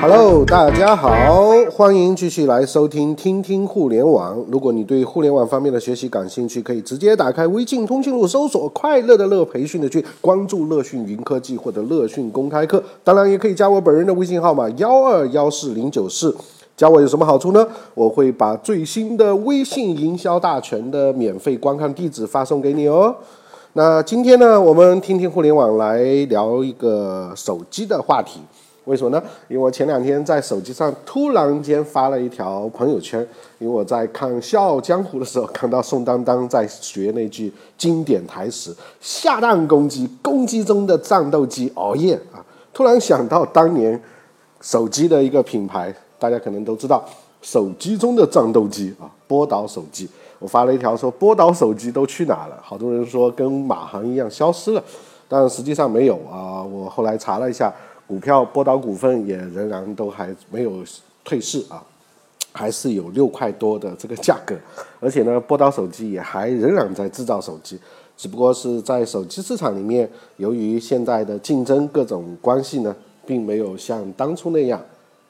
[0.00, 1.10] Hello，大家好，
[1.72, 4.36] 欢迎继续来收听听听互联网。
[4.48, 12.80] 如果你对互联网方面的学习感兴趣，可以直接打开微信通讯录，搜索“快乐的乐培训的训”，关注乐讯云科技或者乐讯公开课。
[13.02, 16.34] 当然，也可以加我本人的微信号码幺二幺四零九四。
[16.76, 17.66] 加我有什么好处呢？
[17.94, 23.12] 我会把最新的微信营销大全的免费观看地址发送给你哦。
[23.72, 28.38] 那今天呢，我们听听互联网来聊一个手机的话题。
[28.88, 29.22] 为什么呢？
[29.48, 33.20] 因为我前两天在手机上突然间发了一条朋友圈，
[33.58, 42.40] 因为我在看《笑傲江湖》的时候，看到宋丹丹在学那句经典台词：“下蛋公鸡，公鸡中的战斗机，熬夜啊！”
[42.72, 44.00] 突然想到当年
[44.62, 47.04] 手机的一个品牌，大家可能都知道，
[47.42, 50.08] 手机中的战斗机啊，波导手机。
[50.38, 54.82] 我发了一条说：“波导手机都去哪了？”好多人说跟马航一样消失了，
[55.28, 56.62] 但实际上没有啊。
[56.62, 57.70] 我后来查了一下。
[58.08, 60.82] 股票波导股份也仍然都还没有
[61.22, 61.84] 退市啊，
[62.52, 64.56] 还是有六块多的这个价格，
[64.98, 67.78] 而且呢，波导手机也还仍然在制造手机，
[68.16, 74.80] 只不过是在手机市场里面，由于现在的竞争各种关系呢，并没有像当初那样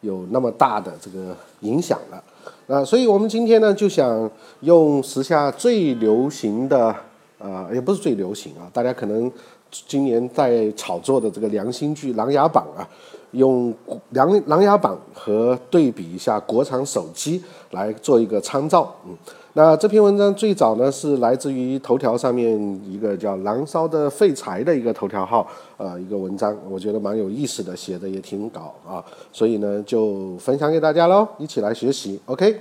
[0.03, 2.23] 有那么大的这个影响了
[2.69, 6.95] 那，所以我们今天呢就想用时下最流行的，
[7.39, 9.29] 呃，也不是最流行啊，大家可能。
[9.71, 12.89] 今年在炒作的这个良心剧《琅琊榜》啊，
[13.33, 13.73] 用
[14.11, 18.95] 《琅琅琊榜》和对比一下国产手机来做一个参照。
[19.07, 19.15] 嗯，
[19.53, 32.19] 那这篇文章最早呢是来自于头条上面一个叫“燃烧的废柴”的一个头条号，呃，一个文章，我觉得蛮有意思的，写的也挺搞啊，所以呢就分享给大家喽，一起来学习。
[32.27, 32.59] OK。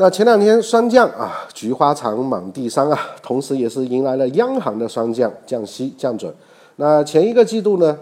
[0.00, 6.32] 那前两天霜降啊，菊花长满地伤啊，同时也是迎来了央行的霜降降息降准。
[6.76, 7.98] 那前一个季度呢，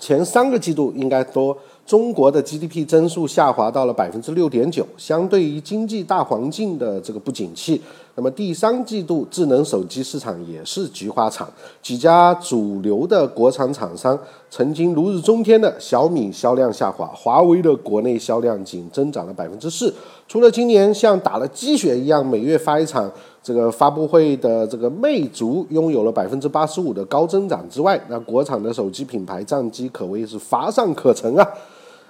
[0.00, 7.80] 前三个季度应该说中国的 GDP 增速下滑到了百分之六点九，相对于经济大环境的这个不景气。
[8.14, 11.46] 那么第三季度智能手机市场也是菊花残，
[11.80, 14.18] 几家主流的国产厂商
[14.50, 19.94] 曾经如日中天的小米销量下滑，华为的国内销量仅增长了百分之四。
[20.26, 23.10] 除了今年像打了鸡血一样每月发一场
[23.48, 31.48] 这个发布会的这个魅族拥有了百分之八十五的高增长之外，那国产的手机品牌战绩可谓是乏善可陈啊。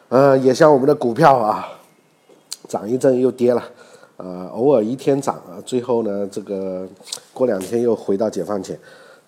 [0.09, 1.69] 呃，也像我们的股票啊，
[2.67, 3.63] 涨一阵又跌了。
[4.17, 6.85] 呃，偶尔一天涨啊，最后呢，这个
[7.33, 8.77] 过两天又回到解放前。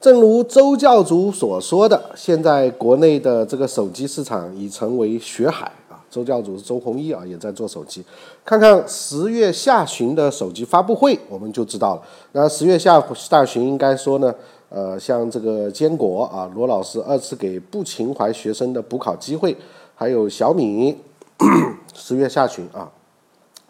[0.01, 5.71] 正如周教主所说的，现在国内的这个手机市场已成为血海。
[6.11, 8.05] 周教主是周鸿祎啊，也在做手机。
[8.45, 12.03] 看看十月下旬的手机发布会，我们就知道了。
[12.33, 14.35] 那十月下下旬应该说呢，
[14.69, 19.57] 呃，像这个坚果啊，罗老师二次给不情怀学生的补考机会，
[19.95, 20.99] 还有小米，
[21.95, 22.91] 十月下旬啊，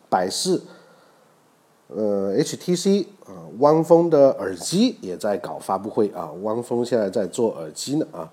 [0.08, 0.60] 百事。
[1.92, 6.30] 呃，HTC 啊，汪峰的耳机也在搞发布会啊。
[6.42, 8.30] 汪峰现在在做耳机呢啊，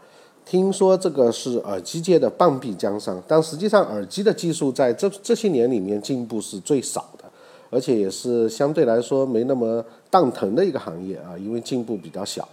[0.50, 7.25] 听说这个是耳机界的半壁江山，但实际上耳机的技术在这这些年里面进步是最少的，
[7.69, 12.47] 而且也是相对来说没那么蛋疼的一个行业啊，因为进步比较小。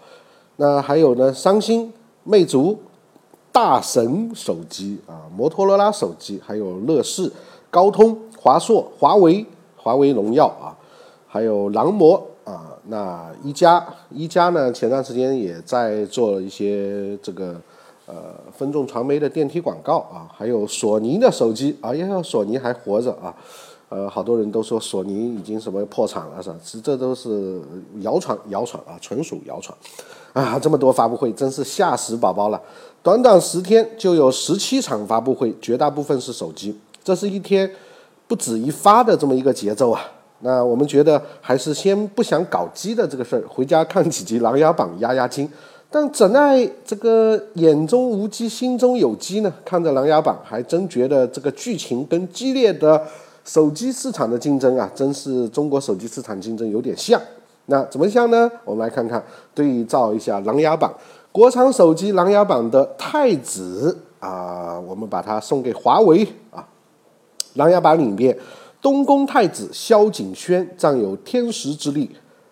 [0.57, 1.93] 那还有呢，三星、
[2.25, 2.77] 魅族、
[3.53, 7.31] 大神手机啊，摩托罗拉手机，还有乐视、
[7.71, 10.75] 高通、华硕、华为、华为荣耀啊。
[11.29, 14.73] 还有狼魔啊，那一加一加呢？
[14.73, 17.61] 前段时间也在做一些这个
[18.07, 20.29] 呃分众传媒的电梯广告啊。
[20.37, 23.35] 还有索尼的手机，哎呀，索尼还活着啊！
[23.91, 26.57] 呃，好多人都说索尼已经什么破产了是吧？
[26.65, 27.61] 这这都是
[28.01, 29.77] 谣传，谣传啊，纯属谣传
[30.33, 30.59] 啊！
[30.59, 32.61] 这么多发布会，真是吓死宝宝了。
[33.03, 37.71] 短短十天就有十七场发布会，绝大部分是手机，这是一天
[38.27, 40.01] 不止一发的这么一个节奏啊！
[40.41, 45.49] 那我们觉得还是先不想搞基的这个事儿，回家看几集《琅琊榜》压压惊。
[45.95, 49.55] 但怎奈这个眼中无鸡，心中有鸡呢？
[49.65, 53.01] 看着《琅琊榜》，还真觉得这个剧情跟激烈的
[53.45, 57.21] 手机市场的竞争啊，真是中国手机市场竞争有点像。
[57.67, 58.51] 那怎么像呢？
[58.65, 59.25] 我们来看看
[59.55, 60.93] 对照一下《琅琊榜》，
[61.31, 66.59] 国产手机《琅琊榜》的太子啊，我们把它送给华为啊，
[67.55, 68.37] 《琅琊榜》里面。
[68.83, 72.11] 东宫太子萧景轩占有天时之力，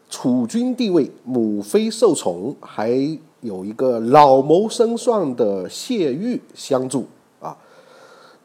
[0.08, 7.04] 储君地位，母妃受宠，还有一个老谋深算的谢玉相助
[7.40, 7.56] 啊。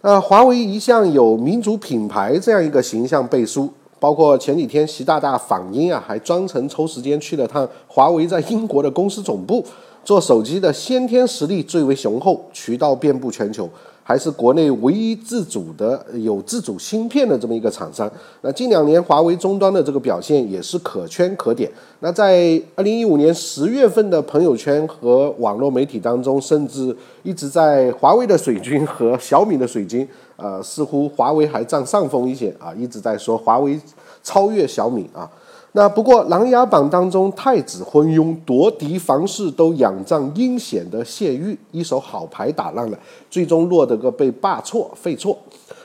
[0.02, 9.64] 那华为一向有民族品牌这样一个形象背书，包括前几天习大大访英啊，还专程抽时间去了趟华为在英国的公司总部，
[10.04, 13.70] 做手机的先天实力最为雄厚，渠道遍布全球。
[14.08, 18.10] 还是国内唯一自主的有自主芯片的这么一个厂商。
[18.40, 21.70] 那近两年华为终端的这个表现也是可圈可点。
[22.00, 30.08] 那在二零一五年十月份的朋友圈和网络媒体当中，甚至一直在华为的水军和小米的水军，
[30.38, 33.78] 呃，似乎华为还占上风一些啊，一直在说华为
[34.24, 35.30] 超越小米啊。
[35.78, 42.98] 那不过《琅琊榜》当中太子昏庸、夺嫡房事都仰仗阴险的谢玉一手好牌打烂了，
[43.30, 45.38] 最终落得个被罢黜废黜。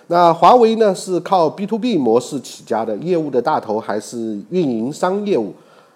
[0.07, 5.53] 那华为呢是靠 B to B 模式起家的，业务的大头还是运营商业务，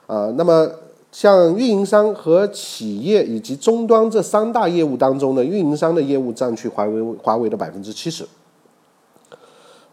[0.07, 0.69] 啊，那么
[1.11, 8.27] 像运营商和企业以及终端这三大业务当中呢，运营商的业务占据华为华为的百分之七十。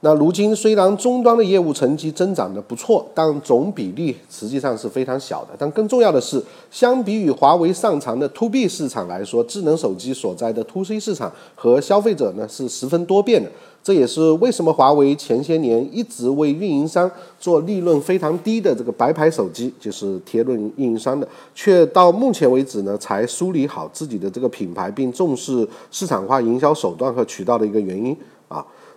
[0.05, 5.51] 那如今虽然终端的业务成绩增长的不错，但总比例实际上是非常小的。
[5.57, 13.49] 但更重要的是，相比于华为擅长的 To B 市场来说，智能手机所在的 To C 市场和消费者呢是十分多变的。
[13.81, 17.09] 这也是为什么华为前些年一直为运营商
[17.39, 28.15] 做利润非常低的这个白牌手机，就是贴论运营商的，却到目前为止呢才梳理好自己的这个品牌，并重视市场化营销手段和渠道的一个原因。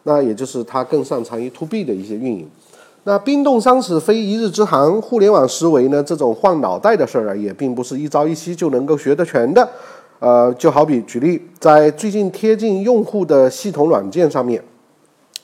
[0.09, 2.49] 那也就是它更擅长于 to B 的一些运营。
[3.03, 9.69] 那冰冻三尺非一日之寒，互联网思维呢，这种换脑袋的事儿啊，也并不是一朝一夕就能够学得全的。
[10.21, 14.63] 呃，就好比举例，在最近贴近用户的系统软件上面，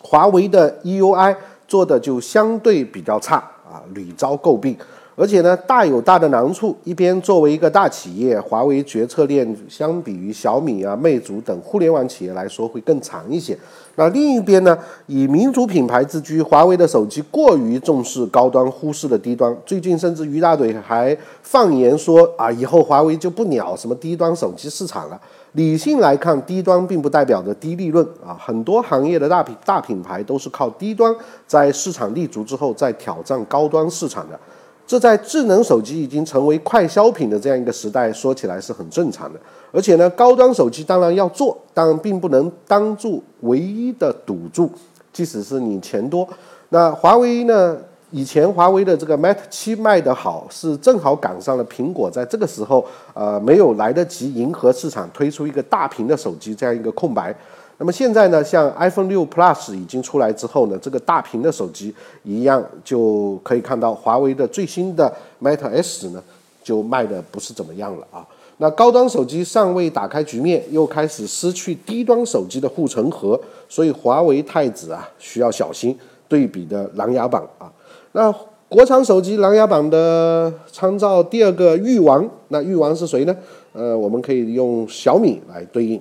[0.00, 1.36] 华为的 EUI
[1.66, 3.36] 做的就相对比较差
[3.70, 4.76] 啊，屡遭诟病。
[5.14, 6.74] 而且呢，大有大的难处。
[6.84, 13.56] 一边作为一个大企业，华为决策链相比于小米啊、魅族等互联网企业来说会更长一些。
[13.96, 14.76] 那另一边呢，
[15.06, 19.54] 以民族品牌自居，华为的手机过于重视高端，忽视了低端。
[19.66, 25.20] 最近甚至于大嘴还放言说啊，以后华为就不鸟什么低端手机市场了。
[25.52, 31.14] 理性来看，低端并不代表着低利润啊，很多行业的大品大品牌都是靠低端
[31.46, 34.40] 在市场立足之后再挑战高端市场的。
[34.86, 39.38] 这在智能手机已经成为快消品的这样一个时代，说起来是很正常的。
[39.70, 44.70] 而且呢，高端手机当然要做，但并不能当做唯一的赌注。
[45.12, 46.28] 即使是你钱多，
[46.70, 47.76] 那华为呢？
[48.14, 57.34] 以前华为的这个 Mate 七卖得好，是正好赶上了苹果在这个时候，呃，没有来得及迎合市场，推出一个大屏的手机这样一个空白。
[57.82, 61.92] 那么现在呢，像 iPhone 六 Plus 已经出来之后呢，这个大屏的手机
[62.22, 65.12] 一样就可以看到，华为的最新的
[65.42, 66.22] Mate S 呢
[66.62, 68.24] 就卖的不是怎么样了啊。
[68.58, 75.98] 那高端手机尚未打开局面，又开始失去低端手机的护城河，所以华为太子啊需要小心。
[76.28, 77.66] 对比的琅琊榜啊，
[78.12, 78.32] 那
[78.68, 83.36] 国产手机琅琊榜的参照第二个誉王，那誉王是谁呢？
[83.72, 86.00] 呃，我们可以用小米来对应。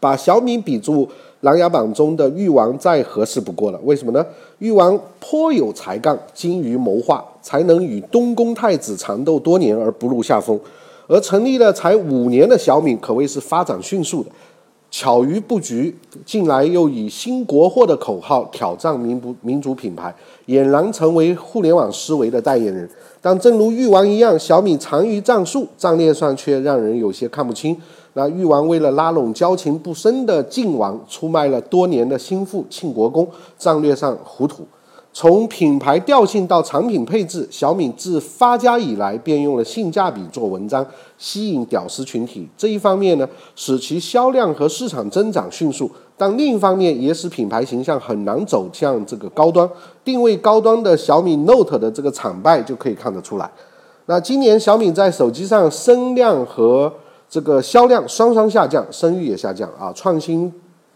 [0.00, 1.06] 把小米比作
[1.42, 3.78] 琅琊榜中的誉王再合适不过了。
[3.84, 4.24] 为什么呢？
[4.58, 10.58] 誉王颇有才干，精于谋划，才能与东宫太子缠斗多年而不落下风。
[11.06, 14.30] 而成立了才五年的小米，可谓是发展迅速的，
[14.90, 20.14] 巧于布局，近来又以新国货的口号挑战民族民族品牌，
[20.46, 22.88] 俨然成为互联网思维的代言人。
[23.20, 27.76] 但正如誉王一样，小米长于战术，战略上却让人有些看不清。
[28.14, 33.26] 那誉王为了拉拢交情不深的晋王，出卖了多年的心腹庆国公，
[33.58, 34.66] 战略上糊涂。
[35.12, 40.86] 从品牌调性到产品配置，小米自发家以来便用了性价比做文章，
[41.18, 42.48] 吸引屌丝群体。
[42.56, 49.68] 这一方面呢，使其销量和市场增长迅速；但另一方面，也使品牌形象很难走向这个高端。
[50.04, 53.50] 定位高端的小米 Note 的这个惨败就可以看得出来。
[54.06, 56.92] 那今年小米在手机上声量和
[57.30, 60.52] 这个销量双双下降，声誉也下降啊，创新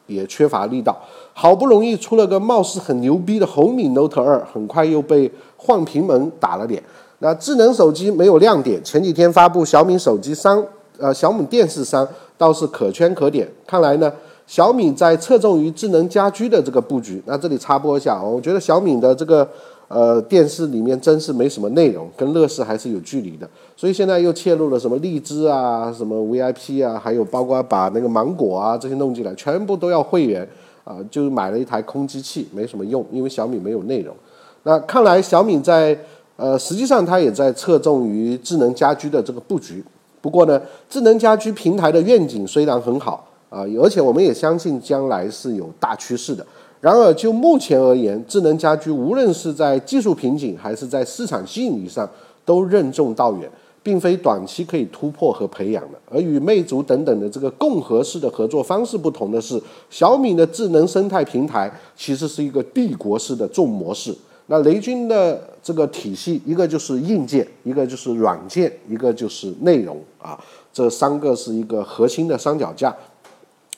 [0.09, 1.00] 也缺乏力道。
[1.33, 6.83] 好不容易出了个貌似很牛逼的红米 Note 二，很快又被换屏门打了脸。
[7.21, 10.61] 那智能手机没有亮点，前几天发布小米手机三，
[10.99, 13.49] 呃，小米电视三倒是可圈可点。
[13.64, 14.12] 看来呢，
[14.45, 17.23] 小米在侧重于智能家居的这个布局。
[17.26, 19.49] 那这里插播一下，我觉得小米的这个。
[19.88, 23.49] 呃，电视里面真是没什么内容，跟乐视还是有距离的。
[23.76, 30.49] 所以现在又切入了什么荔枝啊，什么 VIP 啊，还有包括把那个芒果啊这些弄进来，全部都要会员
[30.85, 34.14] 啊，就买了一台空机器，没什么用，因为小米没有内容。
[34.62, 35.97] 那看来小米在
[36.37, 39.85] 呃，实际上它也在侧重于智能家居的这个布局。
[40.21, 46.45] 不过呢，智能家居平台的愿景虽然很好啊，而且我们也相信将来是有大趋势的。
[46.85, 52.07] 然而，就目前而言，智能家居无论是在技术瓶颈还是在市场吸引力上，
[52.45, 53.50] 都任重道远。
[53.83, 55.99] 并非短期可以突破和培养的。
[56.11, 64.14] 而与魅族等等的这个共和式的合作方式不同的是，小米的智能生态平台其实是一个帝国式的重模式。
[64.47, 70.38] 那雷军的这个体系，一个就是硬件，一个就是软件，一个就是内容啊，
[70.73, 72.95] 这三个是一个核心的三脚架。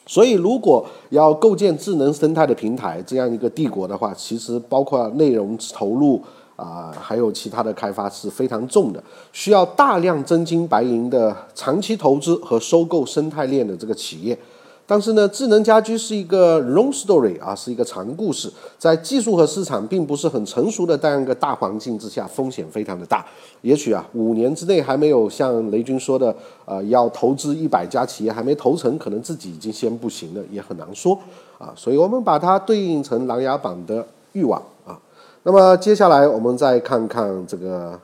[0.06, 6.22] 所以，如果要构建智能生态的平台这样一个帝国的话，其实包括内容投入
[6.54, 14.38] 啊，还有其他的开发是非常重的，需要大量真金白银的长期投资和收购生态链的这个企业。
[14.88, 23.26] 但是呢，智能家居是一个 long story 啊，是一个长故事，在技术和市场并不是很成熟的这样一个大环境之下，风险非常的大。
[23.62, 26.32] 也许啊，五年之内还没有像雷军说的，
[26.64, 31.18] 呃，要投资一百家企业还没投成，可能自己已经先不行了，也很难说
[31.58, 31.72] 啊。
[31.74, 34.96] 所以我们把它对应成琅琊榜的欲望啊。
[35.42, 37.98] 那么接下来我们再看看这个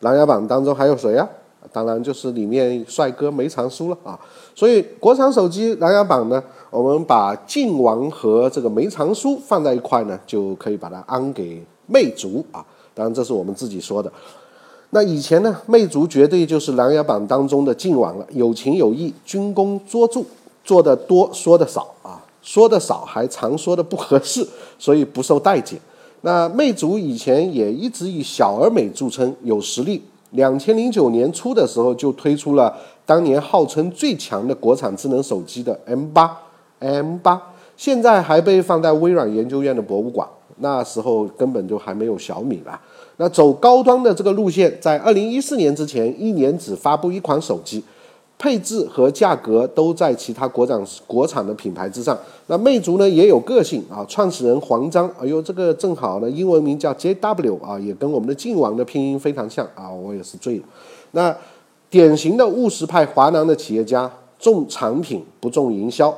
[0.00, 1.28] 琅琊榜当中还有谁呀？
[1.72, 4.18] 当然就是里面帅哥梅长苏了啊，
[4.54, 12.64] 所以国产手机琅琊榜呢，我们把晋王和这个梅长苏放在一块呢，就可以把它安给魅族啊。
[12.94, 14.10] 当然这是我们自己说的。
[14.90, 20.24] 那以前呢，魅族绝对就是琅琊榜当中的晋王了，有情有义，军功卓著，
[20.64, 24.46] 做的多说的少啊，说的少还常说的不合适，
[24.78, 25.78] 所以不受待见。
[26.22, 30.02] 那魅族以前也一直以小而美著称，有实力。
[30.30, 36.36] 两千零九年初的时候，就推出了当年号称最强的国产智能手机的 M 八
[36.80, 37.40] ，M 八
[37.76, 40.28] 现在还被放在微软研究院的博物馆。
[40.60, 42.80] 那时候根本就还没有小米啦。
[43.18, 47.82] 那走高端的这个路线，在二零一四年之前，一年只发布一款手机。
[48.38, 52.16] 配置和价格都在其他国产国产的品牌之上。
[52.46, 60.64] 那魅族呢也有个性啊，创始人黄章，哎呦，这个正好呢，英文名叫 JW 啊，也跟我们的晋王的拼音非常像啊，我也是醉了。
[61.10, 61.36] 那
[61.90, 66.14] 典型的务实派华南的企业家，重产品不重营销，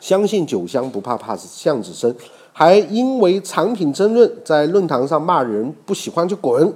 [0.00, 2.12] 相信酒香不怕怕巷子深，
[2.52, 6.74] 还因为产品争论在论坛上骂人，不喜欢就滚。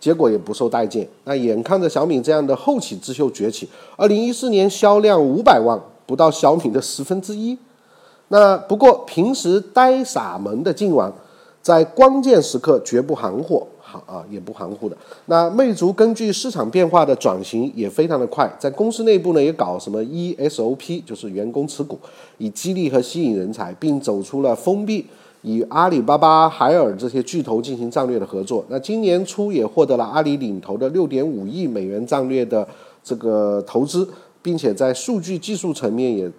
[0.00, 1.06] 结果也不受待见。
[1.24, 7.56] 那眼看着小米这样的后起之秀崛起，二零一四年销量五百万，不到小米的十分之一。
[8.28, 11.12] 那不过平时呆傻萌的晋王，
[11.60, 14.96] 在关键时刻绝不含糊，好啊，也不含糊的。
[15.26, 21.98] 那魅族根据市场变化的转型也非常的快，在公司内部呢也搞什么 ESOP，就是员工持股，
[22.38, 25.06] 以激励和吸引人才，并走出了封闭。
[25.42, 32.66] 与阿里巴巴、海尔这些巨头进行战略的合作，那今年初也获得了阿里领投的六点五亿美元战略的
[33.02, 34.06] 这个投资，
[34.42, 36.30] 并且在数据技术层面也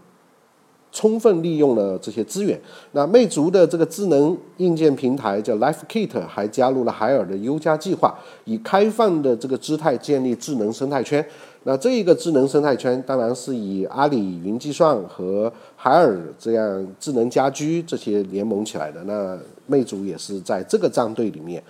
[0.92, 2.60] 充分利用了这些资源。
[2.92, 8.14] 那魅族的这个智能硬件平台叫 Life Kit，还加入了海尔的优加计划，
[8.46, 11.26] 以开放的这个姿态建立智能生态圈。
[11.64, 19.04] 那这一个智能生态圈，当然是以阿里云计算和海尔这样智能家居这些联盟起来的。
[19.04, 19.38] 那
[19.68, 21.62] 魅族也是在这个战队里面。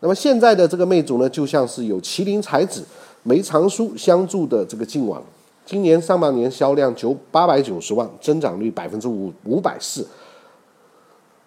[0.00, 2.84] 那么现在的这个魅族呢，就像是有麒麟才子
[3.22, 5.22] 梅长苏相助的这个晋王。
[5.64, 10.06] 今年上半年销量九八百九十万，增长率百分之五五百四。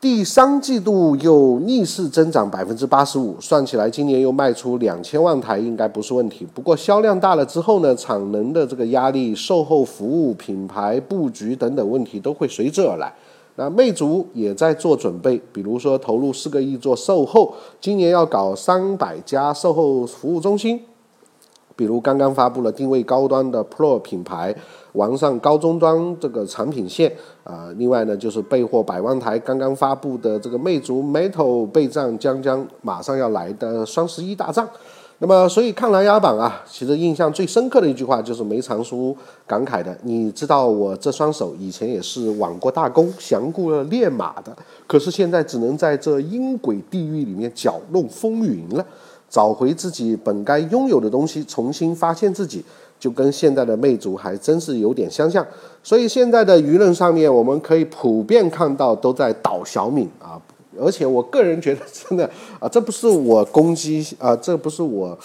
[0.01, 6.48] 第三季度又逆势增长百分之八十五，算起来今年又卖出两千万台，应该不是问题。
[6.53, 13.13] 不过销量大了之后呢，产能的这个压力、售后服务、品牌布局等等问题都会随之而来。
[13.58, 20.79] 那魅族也在做准备，比如说投入四个亿做售后，今年要搞三百家售后服务中心。
[21.75, 24.53] 比如刚刚发布了定位高端的 Pro 品牌，
[24.93, 27.12] 完善高中端这个产品线
[27.43, 27.69] 啊。
[27.77, 34.67] 另外呢，就是备货百万台，刚刚发布的这个魅族 Metal 备战将将马上要来的双十一大战。
[35.22, 39.13] 那么，所以看琅琊榜啊，其实印象最深刻的一句话就是梅长苏
[39.46, 44.55] 感慨的：“你知道我这双手以前也是挽过大弓、降过了烈马的，
[44.88, 48.86] 可是现在只能在这阴鬼地狱里面搅弄风云了。”
[49.29, 52.65] 找回自己本该拥有的东西，重新发现自己，
[53.00, 55.46] 就跟现在的魅族还真是有点相像。
[55.82, 60.39] 所以现在的舆论上面，我们可以普遍看到都在倒小米啊。
[60.82, 62.29] 而且我个人觉得，真的
[62.60, 65.18] 啊，这不是我攻击啊，这不是我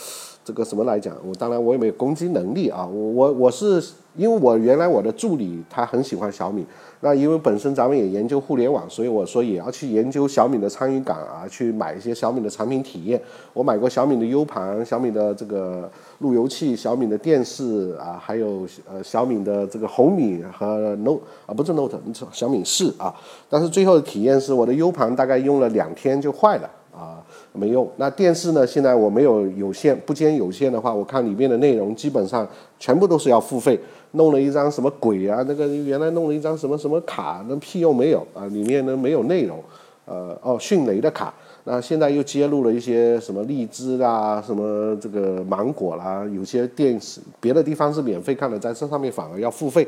[0.44, 1.16] 这个什么来讲。
[1.26, 2.86] 我当然我也没有攻击能力啊。
[2.86, 3.82] 我我我是
[4.16, 6.64] 因为我原来我的助理他很喜欢小米。
[7.00, 13.20] 那因为本身咱们也研究互联网，所以我说也要去研究小米的参与感啊，去买一些小米的产品体验。
[13.52, 22.00] 我买过小米的 U 盘、小米的这个路由器、小米的电视啊，还有呃小米的这个红米和 Note 啊，不是 Note，
[22.32, 23.14] 小米四啊。
[23.50, 27.20] 但是最后的体验是我的 U 盘大概用了两天就坏了啊。
[27.54, 27.88] 没用。
[27.96, 28.66] 那电视呢？
[28.66, 32.46] 现在我没有有线，不兼有线的话，我看里面的内容基本上
[32.78, 33.78] 全部都是要付费。
[34.12, 35.44] 弄了一张什么鬼啊？
[35.48, 38.44] 那个原来弄了一张什么什么卡，那屁用没有啊？
[38.46, 39.58] 里面呢没有内容。
[40.06, 41.32] 呃，哦，迅雷的卡。
[41.64, 49.86] 那现在又揭露了一些什么荔枝啦，什么这个芒果啦，有些电视别的地方是免费看的，在这上面反而要付费。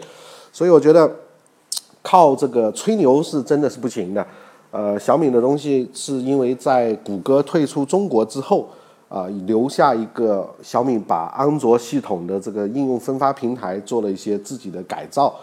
[0.50, 1.08] 所以我觉得
[2.02, 4.26] 靠这个吹牛是真的是不行的。
[4.70, 8.68] 呃，小米的东西是因为在谷歌退出中国之后，
[9.08, 15.34] 啊，留下一个小米把安卓系统的这个应用分发平台做了一些自己的改造，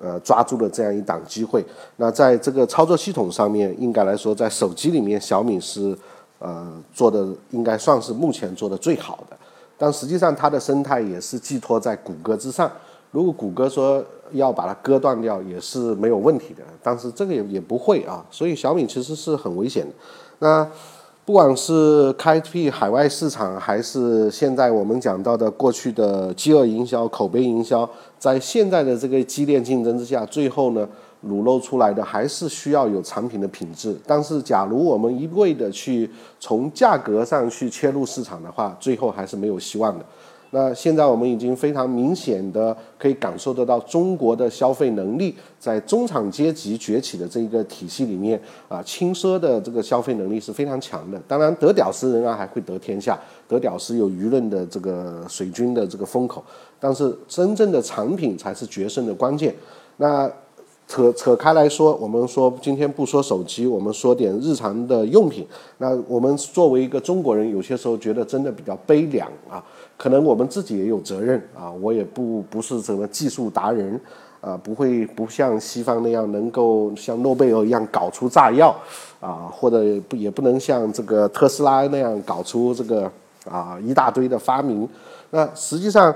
[0.00, 1.64] 呃，抓住了这样一档机会。
[1.96, 5.96] 那在这个操作系统上面，应该来说，在手机里面，小米是
[6.40, 9.36] 呃做的应该算是目前做的最好的。
[9.78, 12.70] 但实际上，它的生态也是寄托在谷歌之上。
[13.10, 14.04] 如果谷歌说
[14.38, 16.62] 要把它割断掉，也是没有问题的。
[16.82, 19.92] 但是这个也也不会啊，所以小米其实是很危险的。
[20.40, 20.68] 那
[21.24, 27.88] 不管是开辟海外市场，还是现在我们讲到的过去的饥饿营销、口碑营销，
[28.18, 30.86] 在现在的这个激烈竞争之下，最后呢，
[31.22, 33.96] 裸露出来的还是需要有产品的品质。
[34.06, 40.04] 但是，假如我们一味的去从价格上去切入市场的话，最后还是没有希望的。
[40.54, 51.20] 那现在我们已经非常明显的可以感受得到，中国的消费能力在中产阶级崛起的这一个体系里面啊，轻奢的这个消费能力是非常强的。
[51.26, 53.18] 当然，得屌丝仍然还会得天下，
[53.48, 56.40] 得屌丝有舆论的这个水军的这个风口，
[56.78, 59.52] 但是真正的产品才是决胜的关键。
[59.96, 60.30] 那
[60.86, 65.46] 扯扯开来说，我们说今天不说手机，我们说点日常的用品。
[65.78, 69.64] 那我们作为一个中国人，有些时候觉得真的比较悲凉啊。
[69.96, 73.98] 可能我们自己也有责任啊，我也不不是什么技术达人，
[74.40, 78.76] 啊，不会不像西方那样能够像诺贝尔一样搞出炸药，
[79.20, 83.10] 啊，或者不也不能像这个特斯拉那样搞出这个
[83.48, 84.86] 啊一大堆的发明。
[85.30, 86.14] 那实际上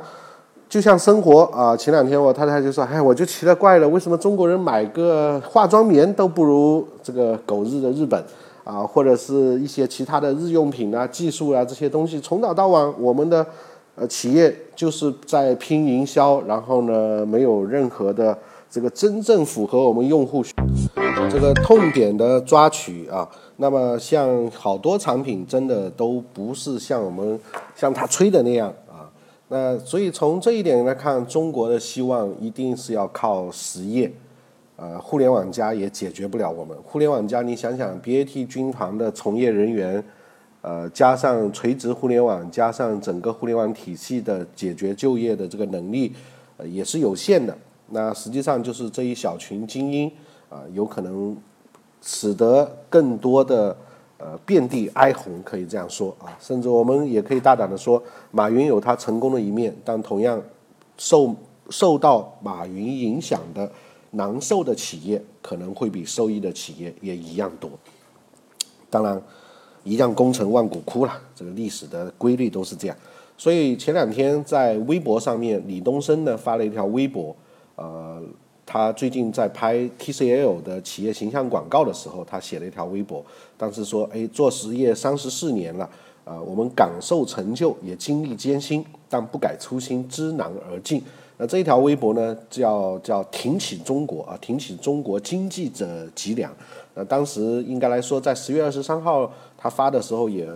[0.68, 8.22] 就像生活啊，前两天我太太就说，哎，我就奇了怪了，为什么中国人买个化妆棉都不如这个狗日的日本？
[8.64, 13.46] 啊，或者是一些其他的日用品啊、技术啊这些东西，从早到晚，我们的
[13.94, 18.36] 呃企业就是在拼营销，然后呢，没有任何的
[18.70, 20.44] 这个真正符合我们用户
[21.30, 23.26] 这个痛点的抓取啊。
[23.56, 27.40] 那么像好多产品，真的都不是像我们
[27.74, 28.70] 像他吹的那样。
[29.48, 34.12] 那所以从这一点来看，中国的希望一定是要靠实业。
[34.76, 36.76] 呃，互联网加也解决不了我们。
[36.84, 40.04] 互联网加，你想想，BAT 军团的从业人员，
[40.60, 46.12] 呃，加上垂直互联网，加上整个互联网体系的解决就业的这个能力，
[46.66, 47.56] 也是有限的。
[47.88, 50.08] 那实际上就是这一小群精英
[50.48, 51.36] 啊，有可能
[52.00, 53.76] 使得更多的
[54.18, 56.36] 呃遍地哀鸿，可以这样说啊。
[56.38, 60.42] 甚至我们也可以大胆的说，马云有他成功的一面，但同样
[60.96, 61.34] 受
[61.70, 63.70] 受到马云影响的。
[64.12, 67.70] 难受的企业可能会比受益的企业也一样多。
[68.88, 69.20] 当然，
[69.84, 72.96] 一将功成万骨枯了，这个历史的规律都是这样。
[73.36, 77.36] 所以前两天在微博上面，李东升呢发了一条微博，
[77.76, 78.22] 呃，
[78.70, 83.24] 他最近在拍 TCL 的企业形象广告的时候，他写了一条微博，
[83.56, 85.88] 当时说：“哎，做实业三十四年了，
[86.26, 91.02] 啊，我们感受成就，也经历艰辛，但不改初心，知难而进。”
[91.38, 96.54] 那这一条微博呢，叫叫挺起中国啊，挺起中国经济者脊梁。
[96.94, 100.46] 那当时应该来说，在十月二十三号他发的时候，也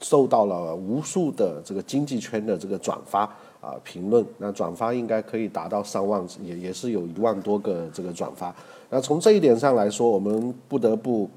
[0.00, 3.28] 受到了无数的这个经济圈的这个转发
[3.66, 4.24] 啊评论。
[4.38, 8.54] 那转发应该可以达到上万，也也是有一万多个这个转发。
[8.90, 11.28] 那从这一点上来说，我们不得不，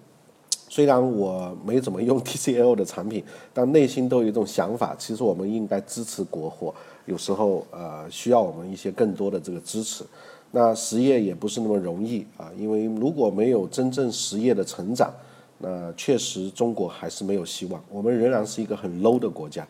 [0.70, 6.74] 虽然我没怎么用 TCL 的产品，但内心都有一种想法，其实我们应该支持国货。
[7.06, 10.04] 有时候呃需要我们一些更多的这个支持，
[10.52, 15.12] 那实业也不是那么容易啊，因为如果没有真正实业的成长，
[15.58, 17.84] 那确实中国还是没有希望。
[17.90, 19.68] 我们仍然是一个很 low 的国家，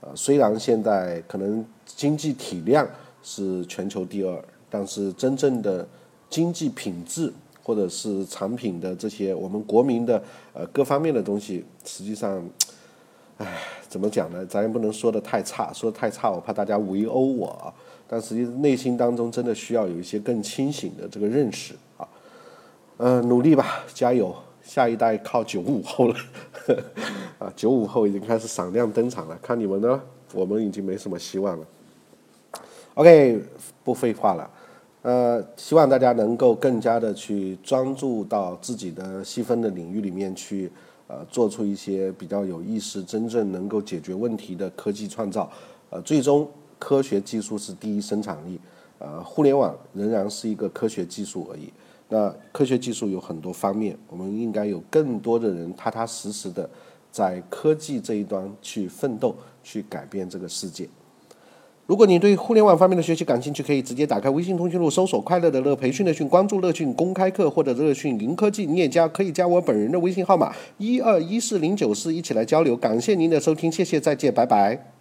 [0.00, 2.88] 啊，虽然现在可能经济体量
[3.22, 5.86] 是全球第二，但是真正的
[6.30, 7.32] 经济品质
[7.62, 12.42] 或者是产品的这些我们国民的呃各方面的东西，实际上，
[13.38, 13.58] 唉。
[13.88, 14.44] 怎么讲呢？
[14.44, 17.72] 咱也不能说的太差，说的太差我怕大家围殴我啊。
[18.06, 22.06] 但实际内心当中真的需要有一些更清醒的这个认识啊。
[22.98, 24.36] 嗯，努力吧，加油！
[24.62, 26.14] 下一代靠九五后了，
[27.38, 29.38] 啊，九五后已经开始闪亮登场了。
[29.42, 30.00] 看你们呢，
[30.34, 31.66] 我们已经没什么希望了。
[32.94, 33.42] OK，
[33.82, 34.50] 不废话了。
[35.02, 40.70] 呃，希望大家能够更加的去专注到自己的细分的领域里面去。
[41.10, 45.50] 呃，做出一些比较有意思、真正能够解决问题的科技创造。
[45.88, 46.46] 呃，最终
[46.78, 48.60] 科学技术是第一生产力，
[48.98, 51.72] 呃，互联网仍然是一个科学技术而已。
[52.08, 56.68] 那科学技术有很多方面，我们应该有更多的人踏踏实实的
[57.10, 60.88] 在科技这一端去奋斗，去改变这个世界。
[61.86, 72.76] 如果你对互联网方面的学习感兴趣，可以直接打开微信通讯录，搜索“快乐的乐培训乐讯”，关注“乐讯公开课”或者“乐讯零科技”，你也加可以加我本人的微信号码一二一四零九四，一起来交流。
[72.76, 74.97] 感谢您的收听，谢谢，再见，拜拜。